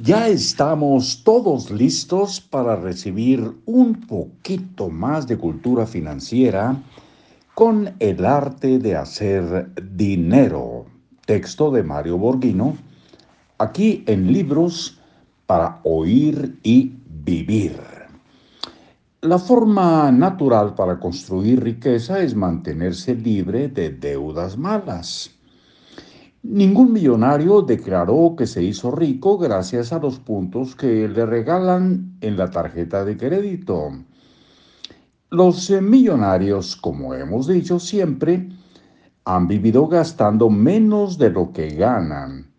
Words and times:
Ya 0.00 0.26
estamos 0.26 1.22
todos 1.22 1.70
listos 1.70 2.40
para 2.40 2.76
recibir 2.76 3.52
un 3.66 4.00
poquito 4.06 4.88
más 4.88 5.26
de 5.26 5.36
cultura 5.36 5.86
financiera 5.86 6.80
con 7.54 7.92
el 7.98 8.24
arte 8.24 8.78
de 8.78 8.96
hacer 8.96 9.70
dinero. 9.94 10.86
Texto 11.26 11.70
de 11.70 11.82
Mario 11.82 12.16
Borghino, 12.16 12.76
aquí 13.58 14.02
en 14.06 14.32
Libros 14.32 14.98
para 15.46 15.80
Oír 15.84 16.58
y 16.62 16.92
Vivir. 17.06 17.78
La 19.20 19.38
forma 19.38 20.10
natural 20.10 20.74
para 20.74 20.98
construir 20.98 21.62
riqueza 21.62 22.20
es 22.22 22.34
mantenerse 22.34 23.14
libre 23.14 23.68
de 23.68 23.90
deudas 23.90 24.56
malas. 24.56 25.30
Ningún 26.42 26.92
millonario 26.92 27.62
declaró 27.62 28.34
que 28.36 28.48
se 28.48 28.64
hizo 28.64 28.90
rico 28.90 29.38
gracias 29.38 29.92
a 29.92 30.00
los 30.00 30.18
puntos 30.18 30.74
que 30.74 31.06
le 31.06 31.24
regalan 31.24 32.16
en 32.20 32.36
la 32.36 32.50
tarjeta 32.50 33.04
de 33.04 33.16
crédito. 33.16 33.92
Los 35.30 35.70
millonarios, 35.70 36.74
como 36.74 37.14
hemos 37.14 37.46
dicho 37.46 37.78
siempre, 37.78 38.48
han 39.24 39.46
vivido 39.46 39.86
gastando 39.86 40.50
menos 40.50 41.16
de 41.16 41.30
lo 41.30 41.52
que 41.52 41.68
ganan, 41.68 42.50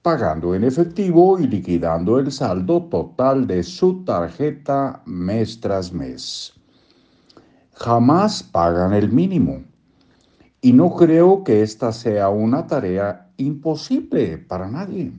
pagando 0.00 0.54
en 0.54 0.64
efectivo 0.64 1.38
y 1.38 1.46
liquidando 1.46 2.18
el 2.18 2.32
saldo 2.32 2.84
total 2.84 3.46
de 3.46 3.62
su 3.64 4.02
tarjeta 4.02 5.02
mes 5.04 5.60
tras 5.60 5.92
mes. 5.92 6.54
Jamás 7.74 8.42
pagan 8.42 8.94
el 8.94 9.12
mínimo 9.12 9.62
y 10.62 10.72
no 10.72 10.94
creo 10.94 11.42
que 11.44 11.62
esta 11.62 11.92
sea 11.92 12.28
una 12.28 12.66
tarea 12.66 13.30
imposible 13.36 14.38
para 14.38 14.68
nadie. 14.68 15.12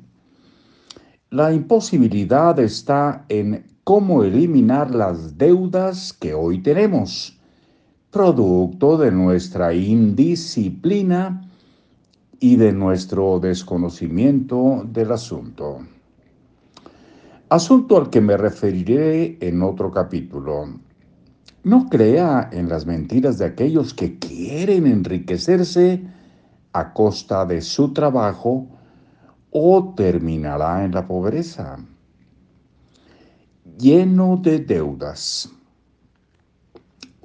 La 1.30 1.54
imposibilidad 1.54 2.60
está 2.60 3.26
en 3.30 3.66
cómo 3.84 4.24
eliminar 4.24 4.94
las 4.94 5.38
deudas 5.38 6.14
que 6.14 6.34
hoy 6.34 6.60
tenemos, 6.60 7.40
producto 8.12 8.98
de 8.98 9.12
nuestra 9.12 9.74
indisciplina 9.74 11.50
y 12.40 12.58
de 12.58 12.74
nuestro 12.74 13.40
desconocimiento 13.40 14.84
del 14.86 15.12
asunto. 15.12 15.80
Asunto 17.50 17.98
al 17.98 18.10
que 18.10 18.22
me 18.22 18.38
referiré 18.38 19.38
en 19.42 19.62
otro 19.62 19.92
capítulo. 19.92 20.70
No 21.64 21.90
crea 21.90 22.50
en 22.52 22.70
las 22.70 22.86
mentiras 22.86 23.38
de 23.38 23.46
aquellos 23.46 23.94
que 23.94 24.18
quieren 24.18 24.88
enriquecerse 24.88 26.04
a 26.74 26.94
costa 26.94 27.46
de 27.46 27.62
su 27.62 27.94
trabajo 27.94 28.68
o 29.52 29.94
terminará 29.96 30.84
en 30.84 30.92
la 30.92 31.08
pobreza. 31.08 31.78
Lleno 33.78 34.38
de 34.38 34.60
deudas. 34.60 35.50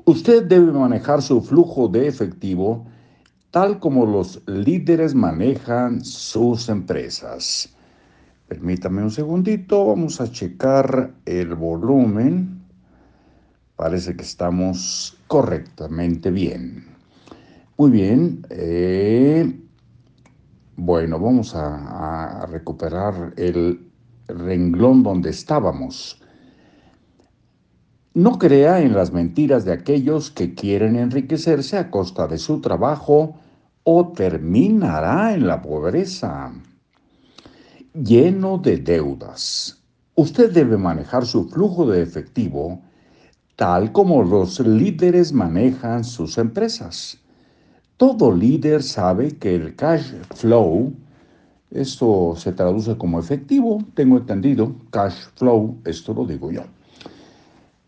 Usted 0.05 0.45
debe 0.45 0.71
manejar 0.73 1.23
su 1.23 1.41
flujo 1.41 1.89
de 1.89 2.07
efectivo 2.07 2.87
tal 3.51 3.79
como 3.79 4.05
los 4.05 4.43
líderes 4.47 5.15
manejan 5.15 6.05
sus 6.05 6.69
empresas. 6.69 7.75
Permítame 8.49 9.03
un 9.03 9.11
segundito, 9.11 9.87
vamos 9.87 10.21
a 10.21 10.31
checar 10.31 11.15
el 11.25 11.55
volumen. 11.55 12.56
Parece 13.77 14.17
que 14.17 14.23
estamos 14.23 15.19
correctamente 15.27 16.31
bien. 16.31 16.87
Muy 17.77 17.91
bien. 17.91 18.47
Eh, 18.49 19.61
bueno, 20.77 21.19
vamos 21.21 21.55
a, 21.55 22.43
a 22.43 22.47
recuperar 22.47 23.35
el 23.37 23.91
renglón 24.29 25.03
donde 25.03 25.31
estábamos. 25.31 26.23
No 28.15 28.39
crea 28.39 28.81
en 28.81 28.95
las 28.95 29.13
mentiras 29.13 29.67
de 29.67 29.73
aquellos 29.73 30.31
que 30.31 30.55
quieren 30.55 30.97
enriquecerse 30.97 31.77
a 31.77 31.91
costa 31.91 32.27
de 32.27 32.39
su 32.39 32.63
trabajo 32.63 33.39
o 33.85 34.13
terminará 34.13 35.35
en 35.35 35.47
la 35.47 35.61
pobreza. 35.61 36.51
Lleno 37.93 38.57
de 38.57 38.79
deudas. 38.79 39.83
Usted 40.15 40.51
debe 40.51 40.79
manejar 40.79 41.27
su 41.27 41.47
flujo 41.49 41.87
de 41.91 42.03
efectivo 42.03 42.83
tal 43.57 43.91
como 43.93 44.23
los 44.23 44.61
líderes 44.61 45.33
manejan 45.33 46.05
sus 46.05 46.39
empresas. 46.39 47.19
Todo 47.97 48.31
líder 48.31 48.83
sabe 48.83 49.37
que 49.39 49.55
el 49.55 49.75
cash 49.75 50.13
flow, 50.35 50.93
esto 51.71 52.35
se 52.37 52.53
traduce 52.53 52.97
como 52.97 53.19
efectivo, 53.19 53.79
tengo 53.95 54.19
entendido, 54.19 54.75
cash 54.91 55.17
flow, 55.35 55.79
esto 55.85 56.13
lo 56.13 56.27
digo 56.27 56.53
yo. 56.53 56.63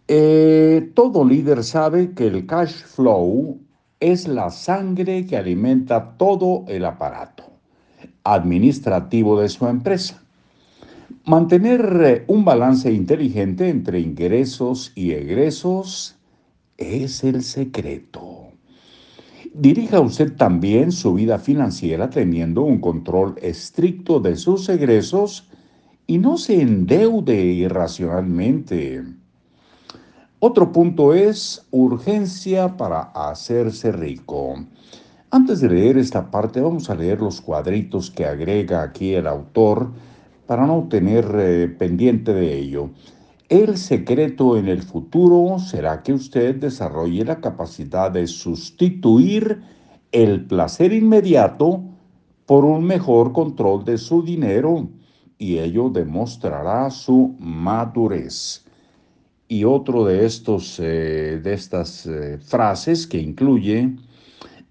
Eh, 0.09 0.91
todo 0.95 1.23
líder 1.23 1.63
sabe 1.63 2.13
que 2.13 2.27
el 2.27 2.47
cash 2.47 2.73
flow 2.73 3.59
es 4.01 4.27
la 4.27 4.51
sangre 4.51 5.27
que 5.27 5.37
alimenta 5.37 6.17
todo 6.17 6.65
el 6.69 6.87
aparato 6.87 7.45
administrativo 8.25 9.41
de 9.41 9.49
su 9.49 9.67
empresa. 9.67 10.23
Mantener 11.25 12.01
eh, 12.05 12.25
un 12.27 12.45
balance 12.45 12.93
inteligente 12.93 13.69
entre 13.69 13.99
ingresos 14.01 14.93
y 14.95 15.13
egresos 15.13 16.17
es 16.77 17.25
el 17.25 17.43
secreto. 17.43 18.49
Dirija 19.55 20.01
usted 20.01 20.37
también 20.37 20.93
su 20.93 21.15
vida 21.15 21.39
financiera 21.39 22.11
teniendo 22.11 22.63
un 22.63 22.81
control 22.81 23.37
estricto 23.41 24.21
de 24.21 24.37
sus 24.37 24.69
egresos 24.69 25.49
y 26.07 26.19
no 26.19 26.37
se 26.37 26.61
endeude 26.61 27.43
irracionalmente. 27.43 29.03
Otro 30.41 30.73
punto 30.73 31.15
es 31.15 31.67
urgencia 31.71 32.77
para 32.77 33.01
hacerse 33.01 33.93
rico. 33.93 34.57
Antes 35.31 35.61
de 35.61 35.71
leer 35.71 35.97
esta 35.97 36.31
parte 36.31 36.61
vamos 36.61 36.91
a 36.91 36.95
leer 36.95 37.21
los 37.21 37.41
cuadritos 37.41 38.11
que 38.11 38.27
agrega 38.27 38.83
aquí 38.83 39.15
el 39.15 39.27
autor 39.27 39.91
para 40.49 40.67
no 40.67 40.89
tener 40.89 41.27
eh, 41.35 41.69
pendiente 41.69 42.33
de 42.33 42.59
ello. 42.59 42.89
El 43.51 43.77
secreto 43.77 44.57
en 44.57 44.67
el 44.67 44.83
futuro 44.83 45.59
será 45.59 46.03
que 46.03 46.15
usted 46.15 46.55
desarrolle 46.57 47.23
la 47.27 47.39
capacidad 47.39 48.11
de 48.11 48.27
sustituir 48.27 49.61
el 50.11 50.47
placer 50.47 50.95
inmediato 50.95 51.83
por 52.47 52.65
un 52.65 52.83
mejor 52.85 53.35
control 53.35 53.85
de 53.85 53.99
su 53.99 54.23
dinero 54.23 54.89
y 55.37 55.59
ello 55.59 55.91
demostrará 55.91 56.91
su 56.91 57.37
madurez. 57.39 58.65
Y 59.49 59.65
otro 59.65 60.07
de 60.07 60.25
estos 60.25 60.81
eh, 60.81 61.41
de 61.45 61.53
estas 61.53 62.07
eh, 62.07 62.39
frases 62.39 63.07
que 63.07 63.19
incluye 63.19 63.97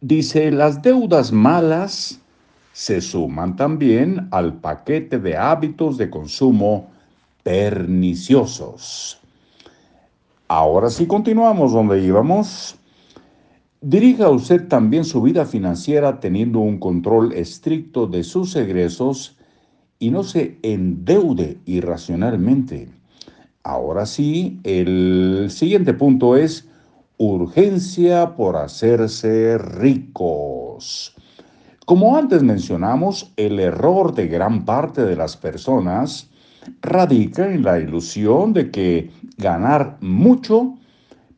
dice 0.02 0.50
las 0.50 0.82
deudas 0.82 1.32
malas 1.32 2.20
se 2.78 3.02
suman 3.02 3.56
también 3.56 4.28
al 4.30 4.60
paquete 4.60 5.18
de 5.18 5.36
hábitos 5.36 5.98
de 5.98 6.12
consumo 6.12 6.92
perniciosos. 7.42 9.20
Ahora 10.48 10.92
sí 10.92 11.08
continuamos 11.08 11.74
donde 11.74 12.06
íbamos. 12.06 12.76
Dirija 13.82 14.30
usted 14.30 14.68
también 14.68 15.06
su 15.06 15.24
vida 15.24 15.48
financiera 15.48 16.20
teniendo 16.20 16.60
un 16.60 16.78
control 16.78 17.34
estricto 17.34 18.06
de 18.06 18.24
sus 18.24 18.56
egresos 18.56 19.36
y 19.98 20.12
no 20.12 20.24
se 20.24 20.60
endeude 20.62 21.58
irracionalmente. 21.66 22.90
Ahora 23.64 24.06
sí, 24.06 24.60
el 24.62 25.48
siguiente 25.50 25.96
punto 25.96 26.38
es 26.38 26.70
urgencia 27.18 28.36
por 28.36 28.56
hacerse 28.56 29.58
ricos. 29.58 31.17
Como 31.88 32.18
antes 32.18 32.44
mencionamos, 32.44 33.32
el 33.38 33.62
error 33.62 34.14
de 34.14 34.28
gran 34.28 34.66
parte 34.66 35.06
de 35.06 35.16
las 35.16 35.38
personas 35.38 36.30
radica 36.82 37.50
en 37.50 37.64
la 37.64 37.80
ilusión 37.80 38.52
de 38.52 38.70
que 38.70 39.10
ganar 39.38 39.96
mucho 40.02 40.74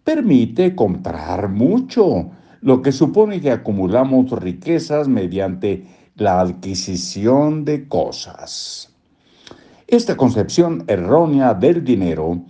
permite 0.04 0.74
comprar 0.74 1.50
mucho, 1.50 2.32
lo 2.62 2.82
que 2.82 2.92
supone 2.92 3.40
que 3.40 3.52
acumulamos 3.52 4.32
riquezas 4.32 5.08
mediante 5.08 5.86
la 6.16 6.42
adquisición 6.42 7.64
de 7.64 7.88
cosas. 7.88 8.92
Esta 9.86 10.18
concepción 10.18 10.84
errónea 10.88 11.54
del 11.54 11.84
dinero 11.84 12.42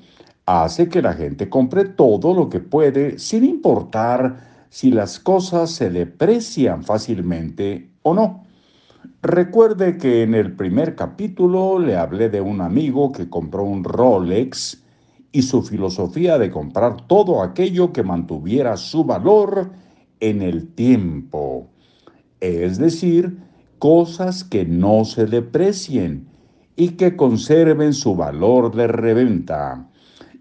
hace 0.45 0.88
que 0.88 1.01
la 1.01 1.12
gente 1.15 1.50
compre 1.50 1.83
todo 1.83 2.33
lo 2.33 2.47
que 2.47 2.62
puede 2.62 3.19
sin 3.19 3.44
importar 3.44 4.49
si 4.69 4.92
las 4.92 5.19
cosas 5.19 5.71
se 5.71 5.89
deprecian 5.89 6.83
fácilmente 6.83 7.92
o 8.04 8.13
no. 8.13 8.45
Recuerde 9.21 9.98
que 9.98 10.24
en 10.24 10.33
el 10.33 10.56
primer 10.56 10.95
capítulo 10.95 11.80
le 11.80 11.98
hablé 11.98 12.30
de 12.30 12.42
un 12.42 12.62
amigo 12.62 13.12
que 13.12 13.30
compró 13.30 13.63
un 13.63 13.83
Rolex 13.83 14.83
y 15.31 15.42
su 15.42 15.62
filosofía 15.62 16.38
de 16.38 16.51
comprar 16.51 17.07
todo 17.07 17.42
aquello 17.44 17.92
que 17.94 18.04
mantuviera 18.04 18.77
su 18.77 19.04
valor 19.04 19.71
en 20.19 20.42
el 20.42 20.68
tiempo, 20.74 21.68
es 22.39 22.77
decir, 22.77 23.38
cosas 23.77 24.44
que 24.44 24.65
no 24.65 25.06
se 25.06 25.25
deprecien 25.25 26.27
y 26.75 26.89
que 26.92 27.15
conserven 27.15 27.94
su 27.94 28.15
valor 28.15 28.75
de 28.75 28.88
reventa. 28.88 29.88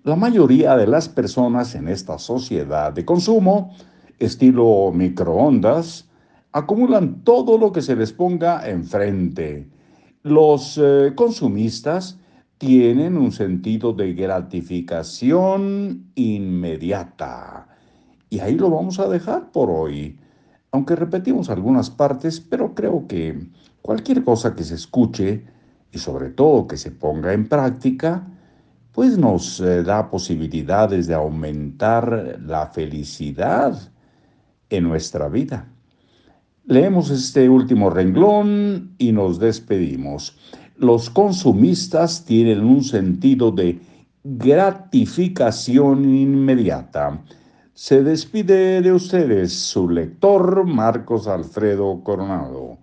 La 0.04 0.16
mayoría 0.16 0.76
de 0.76 0.86
las 0.86 1.08
personas 1.08 1.74
en 1.74 1.88
esta 1.88 2.18
sociedad 2.18 2.92
de 2.92 3.04
consumo, 3.04 3.74
estilo 4.18 4.92
microondas, 4.92 6.08
acumulan 6.52 7.22
todo 7.24 7.58
lo 7.58 7.72
que 7.72 7.82
se 7.82 7.96
les 7.96 8.12
ponga 8.12 8.68
enfrente. 8.68 9.68
Los 10.22 10.78
eh, 10.82 11.12
consumistas 11.14 12.18
tienen 12.58 13.16
un 13.16 13.32
sentido 13.32 13.92
de 13.92 14.14
gratificación 14.14 16.10
inmediata. 16.16 17.68
Y 18.30 18.40
ahí 18.40 18.56
lo 18.56 18.70
vamos 18.70 18.98
a 18.98 19.08
dejar 19.08 19.52
por 19.52 19.70
hoy. 19.70 20.18
Aunque 20.72 20.96
repetimos 20.96 21.48
algunas 21.48 21.88
partes, 21.88 22.40
pero 22.40 22.74
creo 22.74 23.06
que 23.06 23.48
cualquier 23.80 24.24
cosa 24.24 24.54
que 24.54 24.64
se 24.64 24.74
escuche 24.74 25.44
y 25.92 25.98
sobre 25.98 26.30
todo 26.30 26.66
que 26.66 26.76
se 26.76 26.90
ponga 26.90 27.32
en 27.32 27.48
práctica, 27.48 28.26
pues 28.92 29.16
nos 29.16 29.60
eh, 29.60 29.82
da 29.84 30.10
posibilidades 30.10 31.06
de 31.06 31.14
aumentar 31.14 32.38
la 32.44 32.66
felicidad 32.66 33.78
en 34.70 34.84
nuestra 34.84 35.28
vida. 35.28 35.68
Leemos 36.64 37.10
este 37.10 37.48
último 37.48 37.88
renglón 37.88 38.94
y 38.98 39.12
nos 39.12 39.38
despedimos. 39.38 40.36
Los 40.76 41.08
consumistas 41.10 42.24
tienen 42.24 42.64
un 42.64 42.84
sentido 42.84 43.50
de 43.50 43.80
gratificación 44.22 46.14
inmediata. 46.14 47.22
Se 47.72 48.02
despide 48.02 48.82
de 48.82 48.92
ustedes 48.92 49.52
su 49.52 49.88
lector 49.88 50.66
Marcos 50.66 51.26
Alfredo 51.26 52.02
Coronado. 52.04 52.78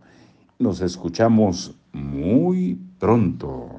Nos 0.57 0.81
escuchamos 0.81 1.75
muy 1.93 2.79
pronto. 2.97 3.69